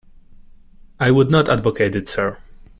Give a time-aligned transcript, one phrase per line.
[0.99, 2.39] I would not advocate it, sir.